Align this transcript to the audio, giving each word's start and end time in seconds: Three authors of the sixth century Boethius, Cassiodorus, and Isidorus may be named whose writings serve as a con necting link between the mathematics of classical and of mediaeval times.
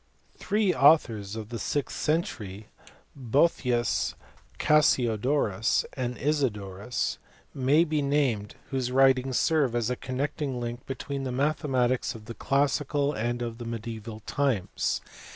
Three 0.35 0.73
authors 0.73 1.35
of 1.35 1.49
the 1.49 1.59
sixth 1.59 1.95
century 1.95 2.69
Boethius, 3.15 4.15
Cassiodorus, 4.57 5.85
and 5.93 6.17
Isidorus 6.17 7.19
may 7.53 7.83
be 7.83 8.01
named 8.01 8.55
whose 8.71 8.91
writings 8.91 9.37
serve 9.37 9.75
as 9.75 9.91
a 9.91 9.95
con 9.95 10.17
necting 10.17 10.59
link 10.59 10.87
between 10.87 11.23
the 11.23 11.31
mathematics 11.31 12.15
of 12.15 12.25
classical 12.39 13.13
and 13.13 13.43
of 13.43 13.61
mediaeval 13.61 14.21
times. 14.21 15.01